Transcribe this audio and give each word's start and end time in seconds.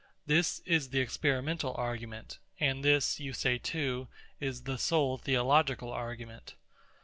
This 0.25 0.63
is 0.65 0.89
the 0.89 0.99
experimental 0.99 1.75
argument; 1.77 2.39
and 2.59 2.83
this, 2.83 3.19
you 3.19 3.33
say 3.33 3.59
too, 3.59 4.07
is 4.39 4.63
the 4.63 4.79
sole 4.79 5.19
theological 5.19 5.91
argument. 5.91 6.55